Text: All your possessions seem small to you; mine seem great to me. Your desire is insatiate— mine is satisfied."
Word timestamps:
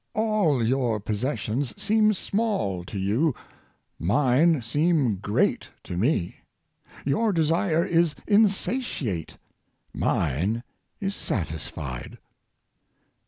All 0.15 0.65
your 0.65 0.99
possessions 0.99 1.79
seem 1.79 2.13
small 2.15 2.83
to 2.85 2.97
you; 2.97 3.35
mine 3.99 4.63
seem 4.63 5.17
great 5.17 5.69
to 5.83 5.95
me. 5.95 6.37
Your 7.05 7.31
desire 7.31 7.85
is 7.85 8.15
insatiate— 8.25 9.37
mine 10.09 10.63
is 10.99 11.13
satisfied." 11.13 12.17